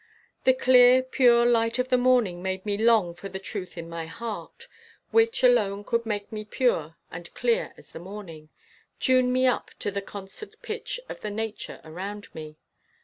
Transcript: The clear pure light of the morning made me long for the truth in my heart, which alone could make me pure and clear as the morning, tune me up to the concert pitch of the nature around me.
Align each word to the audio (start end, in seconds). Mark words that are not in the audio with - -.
The 0.45 0.55
clear 0.55 1.03
pure 1.03 1.45
light 1.45 1.77
of 1.77 1.89
the 1.89 1.97
morning 1.99 2.41
made 2.41 2.65
me 2.65 2.75
long 2.75 3.13
for 3.13 3.29
the 3.29 3.37
truth 3.37 3.77
in 3.77 3.87
my 3.87 4.07
heart, 4.07 4.67
which 5.11 5.43
alone 5.43 5.83
could 5.83 6.07
make 6.07 6.31
me 6.31 6.43
pure 6.43 6.97
and 7.11 7.31
clear 7.35 7.71
as 7.77 7.91
the 7.91 7.99
morning, 7.99 8.49
tune 8.99 9.31
me 9.31 9.45
up 9.45 9.69
to 9.77 9.91
the 9.91 10.01
concert 10.01 10.55
pitch 10.63 10.99
of 11.07 11.21
the 11.21 11.29
nature 11.29 11.79
around 11.85 12.33
me. 12.33 12.57